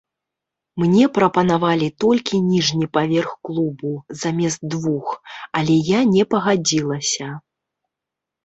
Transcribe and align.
Мне 0.83 1.03
прапанавалі 1.17 1.89
толькі 2.03 2.39
ніжні 2.47 2.85
паверх 2.97 3.35
клубу, 3.49 3.91
замест 4.23 4.59
двух, 4.77 5.07
але 5.61 5.75
я 5.91 5.99
не 6.15 6.23
пагадзілася. 6.33 7.27